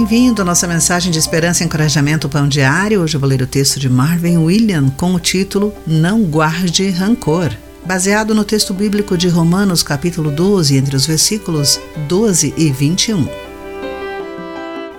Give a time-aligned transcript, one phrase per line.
[0.00, 3.02] Bem-vindo à nossa mensagem de esperança e encorajamento Pão Diário.
[3.02, 7.50] Hoje eu vou ler o texto de Marvin William com o título Não Guarde Rancor,
[7.84, 11.78] baseado no texto bíblico de Romanos, capítulo 12, entre os versículos
[12.08, 13.28] 12 e 21.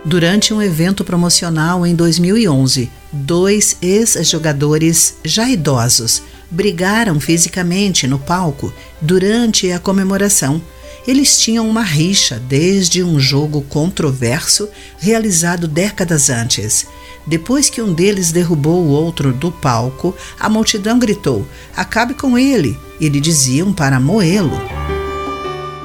[0.05, 6.21] Durante um evento promocional em 2011, dois ex-jogadores já idosos
[6.51, 8.71] brigaram fisicamente no palco
[9.01, 10.61] durante a comemoração
[11.07, 16.85] eles tinham uma rixa desde um jogo controverso realizado décadas antes.
[17.25, 22.77] Depois que um deles derrubou o outro do palco, a multidão gritou: Acabe com ele!
[22.99, 24.59] E lhe diziam para moê-lo.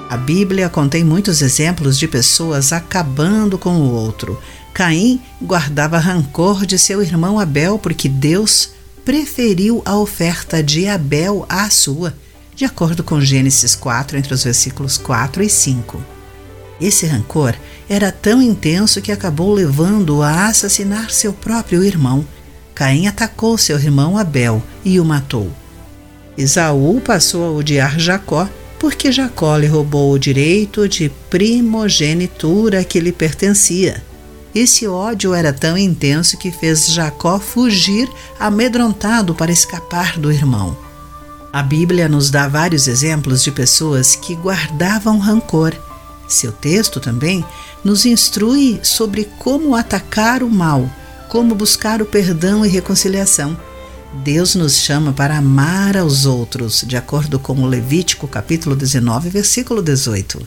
[0.08, 4.40] A Bíblia contém muitos exemplos de pessoas acabando com o outro.
[4.72, 8.70] Caim guardava rancor de seu irmão Abel porque Deus
[9.04, 12.14] preferiu a oferta de Abel à sua
[12.56, 16.02] de acordo com Gênesis 4, entre os versículos 4 e 5.
[16.80, 17.54] Esse rancor
[17.86, 22.26] era tão intenso que acabou levando-o a assassinar seu próprio irmão.
[22.74, 25.52] Caim atacou seu irmão Abel e o matou.
[26.36, 28.48] Esaú passou a odiar Jacó
[28.78, 34.02] porque Jacó lhe roubou o direito de primogenitura que lhe pertencia.
[34.54, 38.08] Esse ódio era tão intenso que fez Jacó fugir
[38.40, 40.85] amedrontado para escapar do irmão.
[41.56, 45.72] A Bíblia nos dá vários exemplos de pessoas que guardavam rancor.
[46.28, 47.42] Seu texto também
[47.82, 50.86] nos instrui sobre como atacar o mal,
[51.30, 53.58] como buscar o perdão e reconciliação.
[54.22, 59.80] Deus nos chama para amar aos outros, de acordo com o Levítico capítulo 19, versículo
[59.80, 60.46] 18.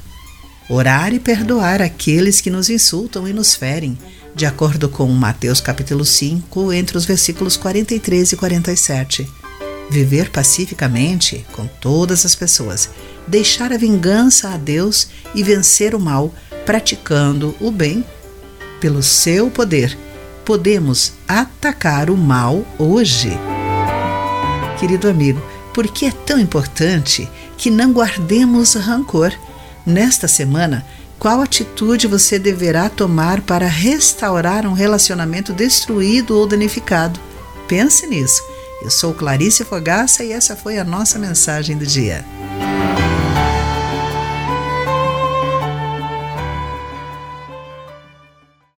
[0.69, 3.97] Orar e perdoar aqueles que nos insultam e nos ferem,
[4.35, 9.38] de acordo com Mateus capítulo 5, entre os versículos 43 e 47
[9.89, 12.89] viver pacificamente com todas as pessoas,
[13.27, 16.33] deixar a vingança a Deus e vencer o mal,
[16.65, 18.05] praticando o bem.
[18.79, 19.97] Pelo seu poder,
[20.45, 23.31] podemos atacar o mal hoje.
[24.79, 25.41] Querido amigo,
[25.73, 29.33] por que é tão importante que não guardemos rancor?
[29.85, 30.85] Nesta semana,
[31.17, 37.19] qual atitude você deverá tomar para restaurar um relacionamento destruído ou danificado?
[37.67, 38.41] Pense nisso
[38.81, 42.23] eu sou Clarice Fogaça e essa foi a nossa mensagem do dia.